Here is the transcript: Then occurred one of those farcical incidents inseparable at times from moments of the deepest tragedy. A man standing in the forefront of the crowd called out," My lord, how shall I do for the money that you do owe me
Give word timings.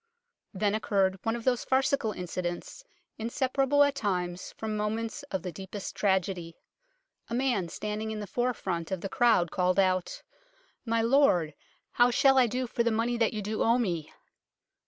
Then 0.51 0.73
occurred 0.73 1.19
one 1.21 1.35
of 1.35 1.43
those 1.43 1.63
farcical 1.63 2.11
incidents 2.11 2.83
inseparable 3.19 3.83
at 3.83 3.93
times 3.93 4.51
from 4.57 4.75
moments 4.75 5.21
of 5.29 5.43
the 5.43 5.51
deepest 5.51 5.93
tragedy. 5.93 6.55
A 7.29 7.35
man 7.35 7.69
standing 7.69 8.09
in 8.09 8.19
the 8.19 8.25
forefront 8.25 8.89
of 8.89 9.01
the 9.01 9.09
crowd 9.09 9.51
called 9.51 9.77
out," 9.79 10.23
My 10.87 11.03
lord, 11.03 11.53
how 11.91 12.09
shall 12.09 12.39
I 12.39 12.47
do 12.47 12.65
for 12.65 12.81
the 12.81 12.89
money 12.89 13.15
that 13.17 13.31
you 13.31 13.43
do 13.43 13.61
owe 13.61 13.77
me 13.77 14.11